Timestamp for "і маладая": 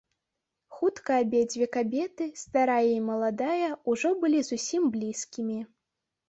2.93-3.69